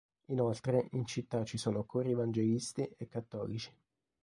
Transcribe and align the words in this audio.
Inoltre 0.29 0.87
in 0.93 1.05
città 1.05 1.43
ci 1.43 1.59
sono 1.59 1.83
cori 1.83 2.09
evangelisti 2.09 2.91
e 2.97 3.07
cattolici. 3.07 3.71